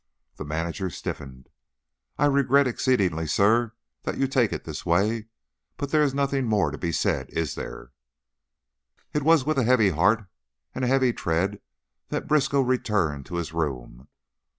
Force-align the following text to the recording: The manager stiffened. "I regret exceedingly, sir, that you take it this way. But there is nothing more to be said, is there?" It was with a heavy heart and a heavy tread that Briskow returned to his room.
The 0.37 0.45
manager 0.45 0.89
stiffened. 0.89 1.47
"I 2.17 2.25
regret 2.25 2.65
exceedingly, 2.65 3.27
sir, 3.27 3.73
that 4.01 4.17
you 4.17 4.25
take 4.27 4.51
it 4.51 4.63
this 4.63 4.83
way. 4.83 5.27
But 5.77 5.91
there 5.91 6.01
is 6.01 6.15
nothing 6.15 6.47
more 6.47 6.71
to 6.71 6.77
be 6.79 6.91
said, 6.91 7.27
is 7.29 7.53
there?" 7.53 7.91
It 9.13 9.21
was 9.21 9.45
with 9.45 9.59
a 9.59 9.63
heavy 9.63 9.89
heart 9.91 10.25
and 10.73 10.83
a 10.83 10.87
heavy 10.87 11.13
tread 11.13 11.61
that 12.09 12.27
Briskow 12.27 12.61
returned 12.61 13.27
to 13.27 13.35
his 13.35 13.53
room. 13.53 14.07